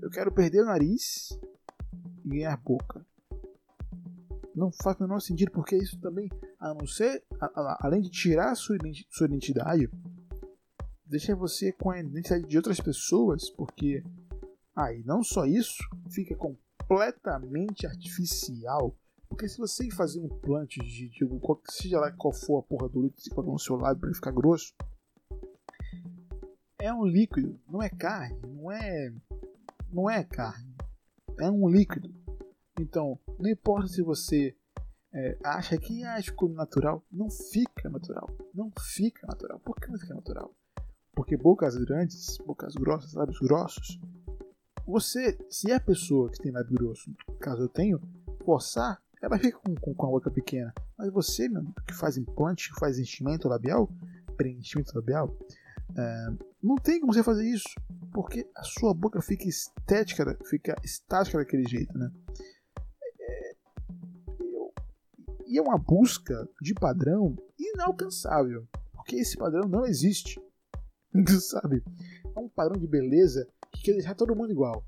Eu 0.00 0.10
quero 0.10 0.32
perder 0.32 0.62
o 0.62 0.66
nariz 0.66 1.30
e 2.24 2.28
ganhar 2.28 2.56
boca. 2.58 3.04
Não 4.54 4.70
faz 4.72 4.96
o 4.98 5.02
menor 5.02 5.20
sentido, 5.20 5.50
porque 5.50 5.76
isso 5.76 5.98
também, 6.00 6.30
a 6.60 6.72
não 6.72 6.86
ser, 6.86 7.24
a, 7.40 7.46
a, 7.46 7.78
além 7.82 8.00
de 8.00 8.08
tirar 8.08 8.54
sua, 8.54 8.76
sua 9.10 9.26
identidade, 9.26 9.90
deixa 11.06 11.34
você 11.34 11.72
com 11.72 11.90
a 11.90 12.00
identidade 12.00 12.46
de 12.46 12.56
outras 12.56 12.80
pessoas, 12.80 13.50
porque 13.50 14.02
aí 14.74 15.00
ah, 15.00 15.02
não 15.06 15.22
só 15.22 15.46
isso, 15.46 15.82
fica 16.10 16.36
completamente 16.36 17.86
artificial 17.86 18.96
porque 19.28 19.48
se 19.48 19.58
você 19.58 19.90
fazer 19.90 20.20
um 20.20 20.26
implante 20.26 20.80
de, 20.80 21.08
de 21.08 21.26
qual, 21.40 21.60
seja 21.68 21.98
lá 21.98 22.12
qual 22.12 22.32
for 22.32 22.60
a 22.60 22.62
porra 22.62 22.88
do 22.88 23.02
líquido 23.02 23.16
que 23.16 23.22
você 23.24 23.34
coloca 23.34 23.52
no 23.52 23.58
seu 23.58 23.76
lábio 23.76 24.00
para 24.00 24.08
ele 24.08 24.14
ficar 24.14 24.30
grosso, 24.30 24.74
é 26.78 26.92
um 26.92 27.04
líquido, 27.04 27.58
não 27.68 27.82
é 27.82 27.88
carne, 27.88 28.40
não 28.46 28.70
é 28.70 29.12
não 29.90 30.10
é 30.10 30.22
carne, 30.24 30.74
é 31.40 31.50
um 31.50 31.68
líquido. 31.68 32.14
Então, 32.78 33.18
não 33.38 33.48
importa 33.48 33.88
se 33.88 34.02
você 34.02 34.54
é, 35.12 35.38
acha 35.42 35.78
que 35.78 36.04
ah, 36.04 36.22
ficou 36.22 36.48
natural, 36.50 37.02
não 37.10 37.30
fica 37.30 37.88
natural. 37.88 38.28
Não 38.54 38.70
fica 38.94 39.26
natural. 39.26 39.58
Por 39.60 39.76
que 39.76 39.88
não 39.88 39.98
fica 39.98 40.14
natural? 40.14 40.54
Porque 41.16 41.36
bocas 41.36 41.74
grandes, 41.76 42.36
bocas 42.46 42.74
grossas, 42.74 43.14
lábios 43.14 43.38
grossos, 43.40 43.98
você, 44.86 45.36
se 45.50 45.72
é 45.72 45.74
a 45.74 45.80
pessoa 45.80 46.30
que 46.30 46.38
tem 46.38 46.52
lábio 46.52 46.74
grosso, 46.74 47.10
caso 47.40 47.62
eu 47.62 47.68
tenho, 47.68 48.00
forçar, 48.44 49.02
ela 49.20 49.38
fica 49.38 49.58
com, 49.58 49.74
com, 49.74 49.94
com 49.94 50.06
a 50.06 50.10
boca 50.10 50.30
pequena. 50.30 50.72
Mas 50.96 51.12
você, 51.12 51.48
meu 51.48 51.64
que 51.86 51.94
faz 51.94 52.16
implante, 52.16 52.72
que 52.72 52.78
faz 52.78 52.98
enchimento 52.98 53.48
labial, 53.48 53.90
preenchimento 54.36 54.94
labial, 54.94 55.34
é, 55.96 56.26
não 56.62 56.76
tem 56.76 57.00
como 57.00 57.12
você 57.12 57.22
fazer 57.22 57.48
isso, 57.48 57.68
porque 58.12 58.48
a 58.54 58.62
sua 58.62 58.94
boca 58.94 59.20
fica 59.20 59.48
estética, 59.48 60.38
fica 60.44 60.76
estática 60.84 61.38
daquele 61.38 61.66
jeito, 61.66 61.96
né? 61.98 62.10
É, 63.20 63.56
e 65.46 65.58
é 65.58 65.62
uma 65.62 65.78
busca 65.78 66.48
de 66.60 66.74
padrão 66.74 67.36
inalcançável, 67.58 68.68
porque 68.92 69.16
esse 69.16 69.36
padrão 69.36 69.68
não 69.68 69.84
existe, 69.86 70.40
sabe? 71.40 71.82
É 72.34 72.38
um 72.38 72.48
padrão 72.48 72.78
de 72.78 72.86
beleza 72.86 73.48
que 73.72 73.82
quer 73.82 73.92
deixar 73.92 74.14
todo 74.14 74.34
mundo 74.34 74.50
igual. 74.50 74.84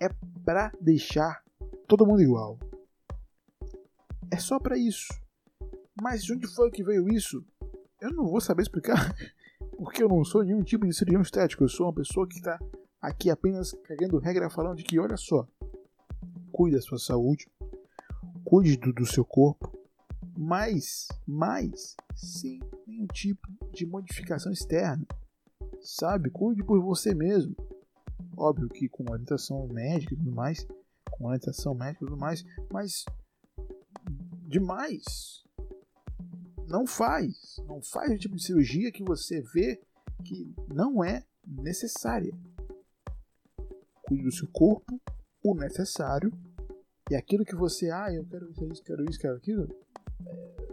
É 0.00 0.08
pra 0.44 0.72
deixar 0.80 1.42
todo 1.86 2.06
mundo 2.06 2.22
igual. 2.22 2.58
É 4.30 4.38
só 4.38 4.58
para 4.58 4.78
isso. 4.78 5.08
Mas 6.00 6.24
de 6.24 6.32
onde 6.32 6.46
foi 6.46 6.70
que 6.70 6.82
veio 6.82 7.08
isso? 7.08 7.44
Eu 8.00 8.12
não 8.12 8.28
vou 8.28 8.40
saber 8.40 8.62
explicar, 8.62 9.14
porque 9.76 10.02
eu 10.02 10.08
não 10.08 10.24
sou 10.24 10.42
nenhum 10.42 10.62
tipo 10.62 10.86
de 10.86 10.94
cirurgião 10.94 11.22
estético. 11.22 11.64
Eu 11.64 11.68
sou 11.68 11.86
uma 11.86 11.92
pessoa 11.92 12.26
que 12.26 12.36
está 12.36 12.58
aqui 13.00 13.30
apenas 13.30 13.72
cagando 13.84 14.18
regra 14.18 14.48
falando 14.48 14.78
de 14.78 14.84
que, 14.84 14.98
olha 14.98 15.16
só, 15.16 15.46
cuide 16.50 16.76
da 16.76 16.82
sua 16.82 16.98
saúde, 16.98 17.48
cuide 18.44 18.76
do, 18.76 18.92
do 18.92 19.06
seu 19.06 19.24
corpo, 19.24 19.76
mas, 20.36 21.08
mas, 21.26 21.94
sem 22.14 22.60
nenhum 22.86 23.06
tipo 23.06 23.46
de 23.72 23.84
modificação 23.84 24.52
externa. 24.52 25.06
Sabe? 25.82 26.30
Cuide 26.30 26.64
por 26.64 26.80
você 26.80 27.14
mesmo. 27.14 27.54
Óbvio 28.36 28.68
que 28.68 28.88
com 28.88 29.04
orientação 29.10 29.66
médica 29.68 30.14
e 30.14 30.16
tudo 30.16 30.32
mais, 30.32 30.66
com 31.10 31.26
orientação 31.26 31.74
médica 31.74 32.04
e 32.04 32.08
tudo 32.08 32.18
mais, 32.18 32.44
mas 32.72 33.04
demais. 34.46 35.42
Não 36.68 36.86
faz. 36.86 37.56
Não 37.66 37.82
faz 37.82 38.10
o 38.12 38.18
tipo 38.18 38.36
de 38.36 38.44
cirurgia 38.44 38.92
que 38.92 39.02
você 39.02 39.42
vê 39.54 39.80
que 40.24 40.54
não 40.72 41.04
é 41.04 41.24
necessária. 41.46 42.32
Cuide 44.02 44.24
do 44.24 44.32
seu 44.32 44.48
corpo, 44.52 45.00
o 45.44 45.54
necessário, 45.54 46.32
e 47.10 47.14
aquilo 47.14 47.44
que 47.44 47.54
você, 47.54 47.90
ah, 47.90 48.12
eu 48.12 48.24
quero 48.26 48.50
isso, 48.50 48.82
quero 48.82 49.04
isso, 49.10 49.18
quero 49.18 49.36
aquilo, 49.36 49.68
é, 50.26 50.68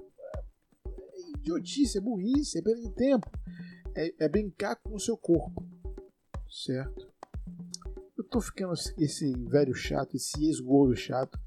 é 0.88 1.30
idiotice, 1.38 1.98
é 1.98 2.02
burrice, 2.02 2.60
é 2.60 2.62
perda 2.62 2.82
de 2.82 2.92
tempo. 2.92 3.30
É, 4.00 4.14
é 4.18 4.30
brincar 4.30 4.78
com 4.78 4.96
o 4.96 5.00
seu 5.00 5.18
corpo. 5.18 5.62
Certo? 6.50 7.12
Eu 8.18 8.24
tô 8.24 8.40
ficando 8.40 8.74
esse 8.98 9.34
velho 9.46 9.74
chato, 9.74 10.16
esse 10.16 10.46
ex-gordo 10.46 10.96
chato, 10.96 11.38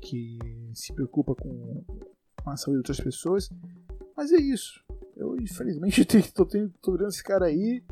que 0.00 0.38
se 0.72 0.92
preocupa 0.92 1.34
com 1.34 1.84
a 2.44 2.56
saúde 2.56 2.76
de 2.76 2.78
outras 2.78 3.00
pessoas. 3.00 3.50
Mas 4.16 4.30
é 4.30 4.36
isso. 4.36 4.84
Eu, 5.16 5.36
infelizmente, 5.36 6.04
tô, 6.32 6.46
tendo, 6.46 6.72
tô 6.80 6.96
esse 7.08 7.24
cara 7.24 7.46
aí 7.46 7.82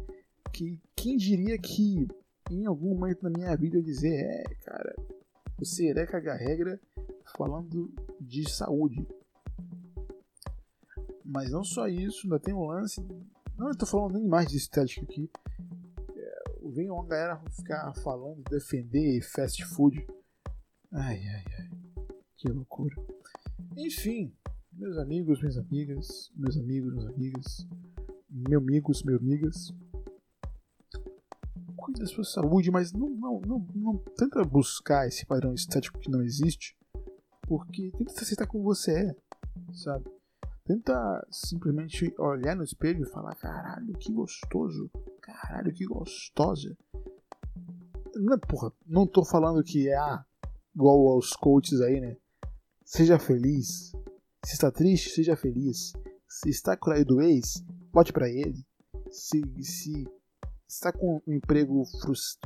que 0.52 0.80
quem 0.94 1.16
diria 1.16 1.58
que 1.58 2.06
em 2.50 2.66
algum 2.66 2.94
momento 2.94 3.22
na 3.24 3.30
minha 3.30 3.56
vida 3.56 3.78
eu 3.78 3.82
dizer, 3.82 4.14
é, 4.14 4.44
cara, 4.64 4.94
você 5.58 5.88
é 5.88 6.06
cagar 6.06 6.38
regra 6.38 6.80
falando 7.36 7.92
de 8.20 8.48
saúde. 8.48 9.04
Mas 11.24 11.50
não 11.50 11.64
só 11.64 11.88
isso, 11.88 12.20
ainda 12.24 12.38
tem 12.38 12.54
um 12.54 12.66
lance. 12.66 13.04
Não 13.56 13.70
estou 13.70 13.86
falando 13.86 14.14
nem 14.14 14.26
mais 14.26 14.48
de 14.48 14.56
estética 14.56 15.02
aqui. 15.02 15.30
É, 16.16 16.44
vem 16.72 16.90
uma 16.90 17.06
galera 17.06 17.40
ficar 17.52 17.94
falando, 18.02 18.42
defender 18.50 19.22
fast 19.22 19.64
food. 19.64 20.04
Ai, 20.92 21.20
ai, 21.26 21.44
ai. 21.58 21.70
Que 22.36 22.48
loucura. 22.48 22.96
Enfim, 23.76 24.34
meus 24.72 24.98
amigos, 24.98 25.40
minhas 25.40 25.56
amigas, 25.56 26.32
meus 26.34 26.56
amigos, 26.56 26.92
minhas 26.94 27.14
amigas, 27.14 27.68
meus 28.28 28.62
amigos, 28.62 29.02
meus 29.04 29.20
amigas. 29.20 29.74
Cuide 31.76 32.00
da 32.00 32.06
sua 32.06 32.24
saúde, 32.24 32.70
mas 32.70 32.92
não, 32.92 33.08
não, 33.10 33.40
não, 33.40 33.66
não 33.74 33.98
tenta 34.16 34.42
buscar 34.42 35.06
esse 35.06 35.24
padrão 35.24 35.54
estético 35.54 35.98
que 36.00 36.10
não 36.10 36.22
existe, 36.22 36.76
porque 37.42 37.92
tenta 37.96 38.12
se 38.12 38.24
aceitar 38.24 38.46
como 38.46 38.64
você 38.64 39.10
é, 39.10 39.16
sabe? 39.72 40.13
Tenta 40.66 41.26
simplesmente 41.30 42.14
olhar 42.18 42.56
no 42.56 42.64
espelho 42.64 43.02
e 43.02 43.10
falar: 43.10 43.34
caralho, 43.34 43.92
que 43.98 44.10
gostoso, 44.10 44.90
caralho, 45.20 45.74
que 45.74 45.84
gostosa. 45.84 46.74
Não, 48.14 48.38
porra, 48.38 48.72
não 48.86 49.06
tô 49.06 49.24
falando 49.24 49.62
que 49.62 49.88
é 49.88 49.96
ah, 49.96 50.24
igual 50.74 51.08
aos 51.08 51.34
coaches 51.34 51.82
aí, 51.82 52.00
né? 52.00 52.16
Seja 52.82 53.18
feliz. 53.18 53.92
Se 54.42 54.54
está 54.54 54.70
triste, 54.70 55.10
seja 55.10 55.36
feliz. 55.36 55.92
Se 56.26 56.48
está 56.48 56.76
com 56.76 56.90
do 57.04 57.20
ex, 57.20 57.62
bote 57.92 58.12
para 58.12 58.30
ele. 58.30 58.64
Se, 59.10 59.42
se 59.62 60.08
está 60.66 60.90
com 60.90 61.20
um 61.26 61.32
emprego 61.34 61.84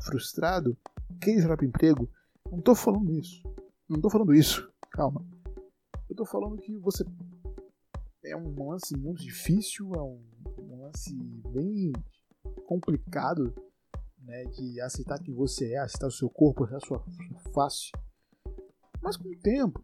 frustrado, 0.03 0.77
queira 1.21 1.41
seu 1.41 1.49
próprio 1.49 1.69
emprego. 1.69 2.11
Não 2.51 2.59
estou 2.59 2.75
falando 2.75 3.13
isso. 3.13 3.43
Não 3.89 3.97
estou 3.97 4.11
falando 4.11 4.35
isso. 4.35 4.69
Calma. 4.91 5.25
Eu 6.09 6.15
estou 6.15 6.27
falando 6.27 6.57
que 6.57 6.77
você 6.79 7.05
é 8.25 8.37
um 8.37 8.69
lance 8.69 8.97
muito 8.97 9.23
difícil, 9.23 9.95
é 9.95 10.03
um, 10.03 10.21
um 10.59 10.83
lance 10.83 11.15
bem 11.53 11.93
complicado 12.67 13.55
né, 14.23 14.45
de 14.45 14.81
aceitar 14.81 15.19
quem 15.19 15.35
você 15.35 15.73
é, 15.73 15.79
aceitar 15.79 16.07
o 16.07 16.13
seu 16.13 16.29
corpo, 16.29 16.65
aceitar 16.65 16.79
a 16.79 16.87
sua, 16.87 17.05
face. 17.53 17.91
Mas 19.01 19.17
com 19.17 19.29
o 19.29 19.39
tempo, 19.39 19.83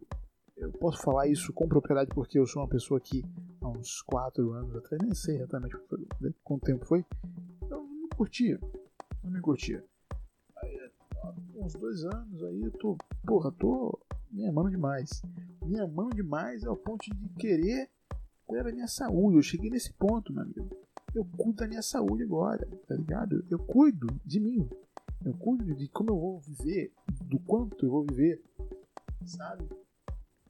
eu 0.57 0.71
posso 0.73 1.01
falar 1.01 1.27
isso 1.27 1.51
com 1.53 1.67
propriedade 1.67 2.11
porque 2.13 2.37
eu 2.37 2.45
sou 2.45 2.61
uma 2.61 2.67
pessoa 2.67 2.99
que 2.99 3.23
há 3.61 3.69
uns 3.69 4.01
4 4.03 4.51
anos 4.51 4.75
atrás, 4.75 5.01
nem 5.01 5.13
sei 5.15 5.37
exatamente 5.37 5.75
quanto 6.43 6.65
tempo 6.65 6.85
foi, 6.85 7.05
eu 7.63 7.69
não 7.69 8.09
curtia. 8.15 8.59
Não 9.23 9.31
me 9.31 9.41
curtia. 9.41 9.83
Aí, 10.57 10.91
uns 11.55 11.73
dois 11.73 12.03
anos 12.05 12.43
aí 12.43 12.61
eu 12.61 12.71
tô, 12.71 12.97
porra, 13.25 13.51
tô 13.53 13.99
me 14.31 14.45
amando 14.45 14.69
demais. 14.69 15.21
Me 15.63 15.79
amando 15.79 16.15
demais 16.15 16.63
ao 16.65 16.77
ponto 16.77 17.03
de 17.03 17.29
querer 17.39 17.89
cuidar 18.45 18.63
da 18.63 18.71
minha 18.71 18.87
saúde. 18.87 19.37
Eu 19.37 19.41
cheguei 19.41 19.69
nesse 19.69 19.93
ponto, 19.93 20.33
meu 20.33 20.43
amigo. 20.43 20.69
Eu 21.13 21.25
cuido 21.25 21.57
da 21.57 21.67
minha 21.67 21.81
saúde 21.81 22.23
agora, 22.23 22.67
tá 22.87 22.95
ligado? 22.95 23.45
Eu 23.49 23.59
cuido 23.59 24.07
de 24.25 24.39
mim. 24.39 24.69
Eu 25.23 25.33
cuido 25.33 25.73
de 25.73 25.87
como 25.87 26.11
eu 26.11 26.19
vou 26.19 26.39
viver, 26.39 26.91
do 27.25 27.39
quanto 27.39 27.85
eu 27.85 27.89
vou 27.89 28.05
viver, 28.05 28.43
sabe? 29.25 29.67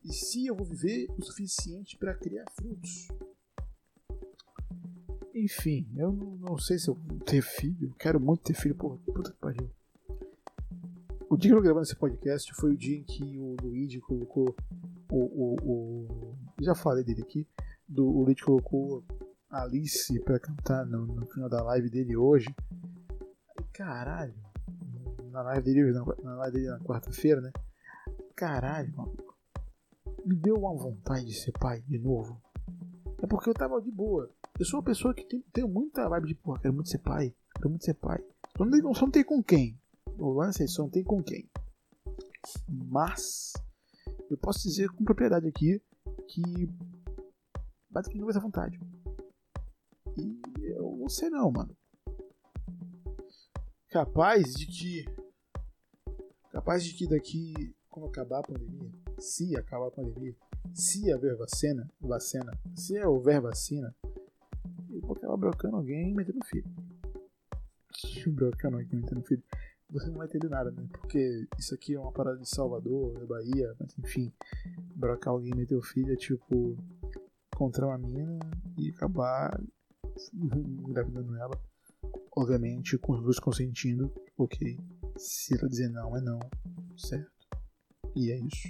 e 0.06 0.14
se 0.14 0.46
eu 0.46 0.56
vou 0.56 0.66
viver 0.66 1.08
o 1.18 1.24
suficiente 1.24 1.98
para 1.98 2.14
criar 2.14 2.46
frutos. 2.52 3.08
Enfim, 5.34 5.90
eu 5.98 6.14
não, 6.14 6.58
sei 6.60 6.78
se 6.78 6.88
eu 6.88 6.94
vou 6.94 7.20
ter 7.20 7.42
filho. 7.42 7.94
Quero 7.98 8.20
muito 8.20 8.44
ter 8.44 8.54
filho. 8.54 8.76
Porra, 8.76 8.98
puta 8.98 9.32
que 9.32 9.40
pariu. 9.40 9.70
O 11.28 11.36
dia 11.36 11.52
que 11.52 11.58
eu 11.58 11.62
gravando 11.62 11.84
esse 11.84 11.96
podcast 11.96 12.54
foi 12.54 12.74
o 12.74 12.78
dia 12.78 12.98
em 12.98 13.04
que 13.04 13.38
o 13.38 13.58
Luigi 13.62 14.00
colocou 14.00 14.56
o. 15.12 15.18
o, 15.18 15.56
o 15.64 16.38
já 16.62 16.76
falei 16.76 17.04
dele 17.04 17.24
aqui. 17.24 17.48
Do, 17.88 18.08
o 18.08 18.24
Luigi 18.24 18.44
colocou 18.44 19.04
Alice 19.50 20.20
pra 20.22 20.40
cantar 20.40 20.86
no, 20.86 21.06
no 21.06 21.26
final 21.28 21.50
da 21.50 21.64
live 21.64 21.90
dele 21.90 22.16
hoje. 22.16 22.48
Caralho. 23.74 24.36
Na 25.32 25.42
live 25.42 25.64
dele 25.64 25.92
na, 25.92 26.06
na 26.24 26.36
live 26.36 26.58
dele 26.58 26.70
na 26.70 26.80
quarta-feira, 26.80 27.42
né? 27.42 27.52
Caralho, 28.36 28.94
mano 28.96 29.26
me 30.26 30.36
deu 30.36 30.56
uma 30.56 30.74
vontade 30.76 31.26
de 31.26 31.34
ser 31.36 31.52
pai 31.52 31.82
de 31.82 32.00
novo. 32.00 32.42
É 33.22 33.28
porque 33.28 33.50
eu 33.50 33.54
tava 33.54 33.80
de 33.80 33.92
boa. 33.92 34.30
Eu 34.60 34.66
sou 34.66 34.80
uma 34.80 34.86
pessoa 34.86 35.14
que 35.14 35.24
tem, 35.24 35.42
tenho 35.54 35.68
muita 35.68 36.10
vibe 36.10 36.28
de, 36.28 36.36
porra, 36.36 36.60
quero 36.60 36.74
muito 36.74 36.90
ser 36.90 36.98
pai. 36.98 37.34
Quero 37.56 37.70
muito 37.70 37.86
ser 37.86 37.94
pai. 37.94 38.24
Só 38.58 38.66
não, 38.66 38.72
tem, 38.72 38.94
só 38.94 39.02
não 39.02 39.12
tem 39.12 39.24
com 39.24 39.44
quem. 39.44 39.80
O 40.18 40.32
lance 40.34 40.64
é 40.64 40.68
só 40.68 40.82
não 40.82 40.90
tem 40.90 41.04
com 41.04 41.22
quem. 41.22 41.48
Mas, 42.68 43.54
eu 44.30 44.38
posso 44.38 44.64
dizer 44.64 44.90
com 44.90 45.04
propriedade 45.04 45.48
aqui 45.48 45.82
que 46.28 46.70
bate 47.96 48.10
que 48.10 48.18
não 48.18 48.26
vai 48.26 48.34
ter 48.34 48.42
vontade. 48.42 48.78
E 50.18 50.40
eu 50.64 50.98
não 50.98 51.08
sei 51.08 51.30
não, 51.30 51.50
mano. 51.50 51.76
Capaz 53.90 54.54
de 54.54 54.66
que. 54.66 55.06
Capaz 56.52 56.84
de 56.84 56.94
que 56.94 57.08
daqui, 57.08 57.74
quando 57.90 58.08
acabar 58.08 58.40
a 58.40 58.44
pandemia, 58.44 58.92
se 59.18 59.56
acabar 59.58 59.88
a 59.88 59.92
pandemia, 59.92 60.36
se 60.74 61.12
haver 61.12 61.36
vacina, 61.38 61.90
vacina, 62.00 62.52
se 62.76 63.02
houver 63.04 63.42
vacina, 63.42 63.96
eu 64.90 65.02
vou 65.02 65.16
acabar 65.16 65.38
brocando 65.38 65.78
alguém 65.78 66.12
e 66.12 66.14
metendo 66.14 66.44
filho. 66.46 66.70
brocando 68.34 68.78
alguém 68.78 69.00
metendo 69.00 69.22
filho. 69.24 69.44
você 69.90 70.08
não 70.08 70.18
vai 70.18 70.28
entender 70.28 70.50
nada, 70.50 70.72
né? 70.72 70.88
Porque 70.92 71.48
isso 71.58 71.74
aqui 71.74 71.94
é 71.94 72.00
uma 72.00 72.12
parada 72.12 72.38
de 72.38 72.50
Salvador, 72.50 73.20
da 73.20 73.26
Bahia, 73.26 73.74
mas 73.80 73.98
enfim, 74.00 74.34
brocar 74.96 75.34
alguém 75.34 75.54
meter 75.54 75.76
o 75.76 75.82
filho 75.82 76.12
é 76.12 76.18
tipo 76.18 76.78
encontrar 77.56 77.88
uma 77.88 77.98
mina 77.98 78.38
e 78.78 78.90
acabar 78.90 79.58
engravidando 80.34 81.36
ela. 81.38 81.58
Obviamente, 82.38 82.98
com 82.98 83.14
os 83.14 83.24
dois 83.24 83.40
consentindo, 83.40 84.14
ok. 84.38 84.78
Se 85.18 85.58
ela 85.58 85.70
dizer 85.70 85.90
não, 85.90 86.16
é 86.16 86.22
não, 86.22 86.40
certo? 86.98 87.32
E 88.14 88.30
é 88.30 88.38
isso. 88.38 88.68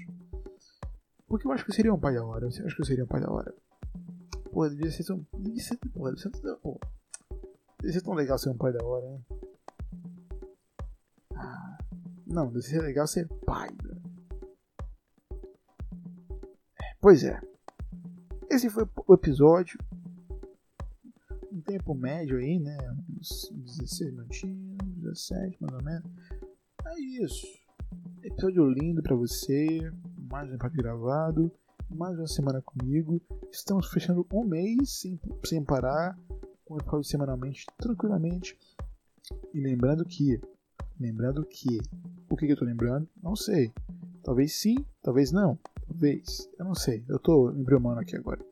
Porque 1.28 1.48
eu 1.48 1.52
acho 1.52 1.66
que 1.66 1.74
seria 1.74 1.94
um 1.94 2.00
pai 2.00 2.14
da 2.14 2.24
hora. 2.24 2.46
Eu 2.46 2.66
acho 2.66 2.76
que 2.76 2.86
seria 2.86 3.04
um 3.04 3.08
pai 3.08 3.20
da 3.20 3.32
hora. 3.32 3.54
Pô, 4.52 4.70
devia 4.70 4.92
ser 4.92 5.04
tão. 5.04 5.26
Devia 5.34 5.64
ser, 5.64 5.78
porra, 5.78 6.14
devia 6.14 6.32
ser, 6.32 6.56
pô, 6.58 6.80
devia 7.80 7.94
ser 7.94 8.02
tão 8.06 8.14
legal 8.14 8.38
ser 8.38 8.50
um 8.50 8.58
pai 8.58 8.72
da 8.72 8.86
hora, 8.86 9.10
né? 9.12 9.22
Ah, 11.34 11.78
não, 12.28 12.48
deve 12.48 12.62
ser 12.62 12.82
legal 12.82 13.08
ser 13.08 13.28
pai, 13.46 13.70
né? 13.84 14.02
Pois 17.02 17.24
é. 17.24 17.42
Esse 18.56 18.70
foi 18.70 18.88
o 19.06 19.14
episódio. 19.14 19.78
Um 21.52 21.60
tempo 21.60 21.94
médio 21.94 22.38
aí, 22.38 22.58
né? 22.58 22.78
Uns 23.10 23.52
16 23.52 24.14
minutinhos, 24.14 24.78
17 24.96 25.58
mais 25.60 25.74
ou 25.74 25.84
menos. 25.84 26.10
É 26.86 27.00
isso. 27.22 27.46
Episódio 28.24 28.70
lindo 28.70 29.04
pra 29.04 29.14
você. 29.14 29.92
Mais 30.18 30.50
um 30.50 30.54
episódio 30.54 30.78
gravado. 30.78 31.52
Mais 31.90 32.18
uma 32.18 32.28
semana 32.28 32.62
comigo. 32.62 33.22
Estamos 33.52 33.92
fechando 33.92 34.26
um 34.32 34.46
mês 34.46 35.02
sem, 35.02 35.20
sem 35.44 35.62
parar. 35.62 36.18
Um 36.70 36.78
episódio 36.78 37.04
semanalmente, 37.04 37.66
tranquilamente. 37.78 38.58
E 39.54 39.60
lembrando 39.60 40.06
que. 40.06 40.40
Lembrando 40.98 41.46
que. 41.46 41.82
O 42.30 42.38
que, 42.38 42.46
que 42.46 42.54
eu 42.54 42.58
tô 42.58 42.64
lembrando? 42.64 43.06
Não 43.22 43.36
sei. 43.36 43.74
Talvez 44.24 44.54
sim, 44.58 44.78
talvez 45.04 45.34
não. 45.34 45.60
Talvez. 45.96 46.50
Eu 46.60 46.66
não 46.66 46.76
sei. 46.76 47.06
Eu 47.08 47.18
tô 47.18 47.52
embriomando 47.52 48.02
aqui 48.02 48.18
agora. 48.18 48.46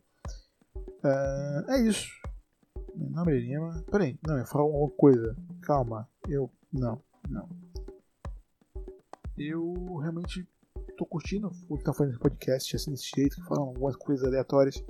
Uh, 0.77 1.71
é 1.71 1.81
isso. 1.81 2.07
Meu 2.95 3.09
nome 3.09 3.53
é. 3.53 3.81
Peraí, 3.91 4.17
não, 4.25 4.37
eu 4.37 4.45
falo 4.45 4.69
uma 4.69 4.89
coisa. 4.91 5.35
Calma. 5.61 6.07
Eu. 6.29 6.49
Não, 6.71 7.01
não. 7.29 7.49
Eu 9.37 9.97
realmente 9.97 10.47
tô 10.97 11.05
curtindo 11.05 11.51
o 11.67 11.77
que 11.77 11.83
tá 11.83 11.91
fazendo 11.91 12.13
esse 12.13 12.21
podcast 12.21 12.75
assim 12.75 12.91
desse 12.91 13.09
jeito, 13.13 13.35
que 13.35 13.47
falam 13.47 13.65
algumas 13.65 13.97
coisas 13.97 14.25
aleatórias. 14.25 14.81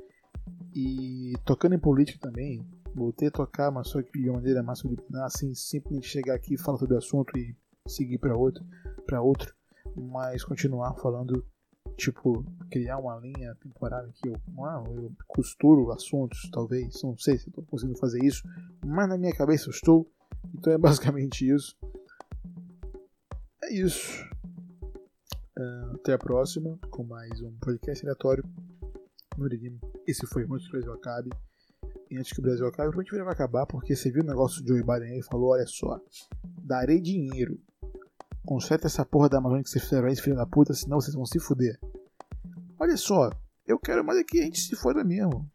E 0.76 1.34
tocando 1.44 1.74
em 1.74 1.80
política 1.80 2.20
também. 2.20 2.64
Voltei 2.94 3.30
a 3.30 3.32
tocar, 3.32 3.72
mas 3.72 3.88
só 3.88 4.04
que 4.04 4.12
de 4.12 4.30
uma 4.30 4.38
maneira 4.38 4.62
mais 4.62 4.78
subliminar, 4.78 5.26
assim, 5.26 5.56
simplesmente 5.56 6.08
chegar 6.08 6.36
aqui, 6.36 6.56
falar 6.56 6.78
sobre 6.78 6.94
o 6.94 7.00
assunto 7.00 7.36
e 7.36 7.58
seguir 7.88 8.20
para 8.20 8.38
outro, 8.38 8.64
para 9.08 9.20
outro, 9.20 9.56
mas 9.96 10.44
continuar 10.44 10.94
falando 10.94 11.44
tipo, 11.98 12.46
criar 12.70 12.98
uma 12.98 13.18
linha 13.18 13.56
temporária 13.56 14.10
que 14.14 14.30
eu, 14.30 14.36
ah, 14.60 14.84
eu 14.88 15.12
costuro 15.28 15.92
assuntos, 15.92 16.50
talvez, 16.52 17.02
não 17.04 17.18
sei 17.18 17.38
se 17.38 17.50
estou 17.50 17.64
conseguindo 17.66 17.98
fazer 18.00 18.24
isso, 18.24 18.44
mas 18.86 19.08
na 19.08 19.18
minha 19.18 19.36
cabeça 19.36 19.68
eu 19.68 19.72
estou, 19.72 20.10
então 20.54 20.74
é 20.74 20.78
basicamente 20.78 21.48
isso. 21.48 21.76
É 23.64 23.74
isso. 23.74 24.24
Uh, 25.58 25.96
até 25.96 26.14
a 26.14 26.18
próxima 26.18 26.78
com 26.90 27.04
mais 27.04 27.42
um 27.42 27.52
podcast 27.60 28.04
aleatório 28.04 28.44
no 29.38 29.46
Iridim. 29.46 29.80
Esse 30.08 30.26
foi 30.28 30.46
muito 30.46 30.64
que 30.64 30.70
o 30.70 30.72
Brasil 30.72 30.94
acabe. 30.94 31.30
E 32.10 32.18
antes 32.18 32.34
que 32.34 32.40
o 32.40 32.44
Brasil 32.44 32.66
acabe, 32.66 32.92
provavelmente 32.92 33.24
vai 33.24 33.34
acabar 33.34 33.66
porque 33.66 33.96
você 33.96 34.12
viu 34.12 34.24
o 34.24 34.26
negócio 34.26 34.62
do 34.64 34.68
Joe 34.68 34.82
Biden 34.82 35.14
aí 35.14 35.20
e 35.20 35.24
falou: 35.24 35.52
olha 35.52 35.66
só, 35.66 36.00
darei 36.64 37.00
dinheiro 37.00 37.60
Conserta 38.46 38.88
essa 38.88 39.06
porra 39.06 39.30
da 39.30 39.38
Amazônia 39.38 39.64
que 39.64 39.70
vocês 39.70 39.86
fizeram 39.86 40.10
aí, 40.10 40.16
filho 40.18 40.36
da 40.36 40.46
puta, 40.46 40.74
senão 40.74 41.00
vocês 41.00 41.16
vão 41.16 41.26
se 41.26 41.40
fuder. 41.40 41.80
Olha 42.84 42.98
só, 42.98 43.30
eu 43.66 43.80
quero 43.80 44.04
mais 44.04 44.20
é 44.20 44.26
que 44.26 44.42
a 44.42 44.44
gente 44.44 44.60
se 44.60 44.76
foda 44.76 45.06
mesmo. 45.06 45.50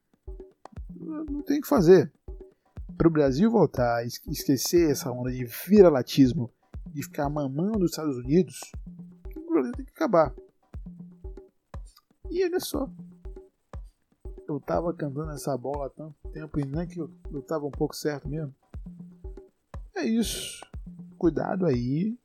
Não 0.96 1.42
tem 1.42 1.58
o 1.58 1.60
que 1.60 1.68
fazer. 1.68 2.10
Para 2.96 3.06
o 3.06 3.10
Brasil 3.10 3.50
voltar, 3.50 4.02
esquecer 4.06 4.90
essa 4.90 5.12
onda 5.12 5.30
de 5.30 5.44
viralatismo, 5.44 6.50
de 6.86 7.02
ficar 7.02 7.28
mamando 7.28 7.84
os 7.84 7.90
Estados 7.90 8.16
Unidos, 8.16 8.58
o 9.36 9.52
Brasil 9.52 9.72
tem 9.72 9.84
que 9.84 9.90
acabar. 9.90 10.34
E 12.30 12.42
olha 12.42 12.60
só. 12.60 12.90
Eu 14.48 14.58
tava 14.58 14.94
cantando 14.94 15.30
essa 15.32 15.54
bola 15.54 15.88
há 15.88 15.90
tanto 15.90 16.16
tempo 16.32 16.58
e 16.58 16.64
não 16.64 16.80
é 16.80 16.86
que 16.86 16.98
eu, 16.98 17.12
eu 17.30 17.42
tava 17.42 17.66
um 17.66 17.70
pouco 17.70 17.94
certo 17.94 18.26
mesmo. 18.26 18.54
É 19.94 20.02
isso. 20.02 20.66
Cuidado 21.18 21.66
aí 21.66 22.18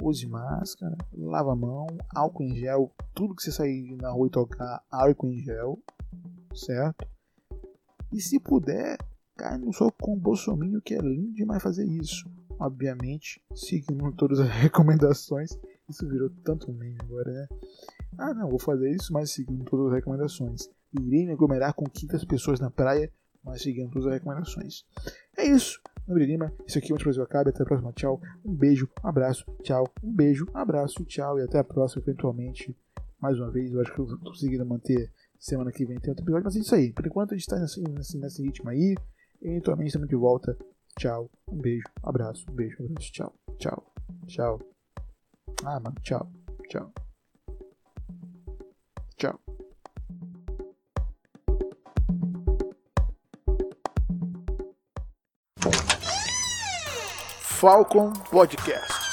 use 0.00 0.26
máscara, 0.26 0.96
lava 1.12 1.52
a 1.52 1.56
mão, 1.56 1.86
álcool 2.14 2.44
em 2.44 2.56
gel, 2.56 2.90
tudo 3.14 3.34
que 3.34 3.42
você 3.42 3.52
sair 3.52 3.96
na 3.96 4.10
rua 4.10 4.26
e 4.26 4.30
tocar, 4.30 4.82
álcool 4.90 5.28
em 5.28 5.42
gel, 5.42 5.78
certo? 6.54 7.06
E 8.12 8.20
se 8.20 8.38
puder, 8.38 8.96
cai 9.36 9.58
no 9.58 9.72
soco 9.72 9.96
com 10.00 10.14
o 10.14 10.20
Bolsonaro, 10.20 10.80
que 10.82 10.94
é 10.94 10.98
lindo 10.98 11.32
demais 11.32 11.62
fazer 11.62 11.84
isso. 11.86 12.30
Obviamente, 12.58 13.42
seguindo 13.54 14.12
todas 14.14 14.38
as 14.38 14.48
recomendações. 14.48 15.58
Isso 15.88 16.08
virou 16.08 16.30
tanto 16.44 16.72
meme 16.72 16.96
agora, 17.02 17.32
né? 17.32 17.48
Ah, 18.16 18.32
não, 18.32 18.48
vou 18.48 18.58
fazer 18.58 18.90
isso, 18.94 19.12
mas 19.12 19.32
seguindo 19.32 19.64
todas 19.64 19.88
as 19.88 19.94
recomendações. 19.94 20.70
Irei 20.92 21.26
me 21.26 21.32
aglomerar 21.32 21.74
com 21.74 21.84
500 21.84 22.24
pessoas 22.24 22.60
na 22.60 22.70
praia, 22.70 23.12
mas 23.42 23.62
seguindo 23.62 23.90
todas 23.90 24.06
as 24.06 24.14
recomendações. 24.14 24.84
É 25.36 25.44
isso. 25.44 25.80
André 26.08 26.26
Lima, 26.26 26.52
isso 26.66 26.78
aqui 26.78 26.92
é 26.92 26.94
o 26.94 26.98
Brasil 26.98 27.22
Acabe. 27.22 27.50
Até 27.50 27.62
a 27.62 27.66
próxima. 27.66 27.92
Tchau. 27.92 28.20
Um 28.44 28.54
beijo, 28.54 28.88
um 29.02 29.08
abraço, 29.08 29.44
tchau. 29.62 29.84
Um 30.02 30.12
beijo, 30.12 30.46
um 30.52 30.58
abraço, 30.58 31.04
tchau. 31.04 31.38
E 31.38 31.42
até 31.42 31.58
a 31.58 31.64
próxima, 31.64 32.02
eventualmente. 32.02 32.76
Mais 33.20 33.38
uma 33.38 33.50
vez, 33.50 33.72
eu 33.72 33.80
acho 33.80 33.92
que 33.92 33.98
eu 33.98 34.06
tô 34.06 34.18
conseguindo 34.18 34.66
manter 34.66 35.10
semana 35.38 35.72
que 35.72 35.84
vem 35.84 35.98
tem 35.98 36.10
outro 36.10 36.24
episódio. 36.24 36.44
Mas 36.44 36.56
é 36.56 36.60
isso 36.60 36.74
aí. 36.74 36.92
Por 36.92 37.06
enquanto 37.06 37.32
a 37.32 37.36
gente 37.36 37.46
tá 37.46 37.58
nesse, 37.58 37.80
nesse, 37.80 38.18
nesse 38.18 38.42
ritmo 38.42 38.68
aí. 38.68 38.94
Eventualmente 39.40 39.88
estamos 39.88 40.08
de 40.08 40.16
volta. 40.16 40.56
Tchau. 40.98 41.30
Um 41.48 41.58
beijo, 41.58 41.84
um 42.04 42.08
abraço, 42.08 42.44
um 42.50 42.54
beijo, 42.54 42.82
um 42.82 42.86
abraço. 42.86 43.12
Tchau. 43.12 43.34
Tchau. 43.58 43.92
Tchau. 44.26 44.60
Ah, 45.64 45.80
mano. 45.80 45.96
Tchau. 46.02 46.30
Tchau. 46.68 47.03
Falcon 57.64 58.12
Podcast. 58.30 59.03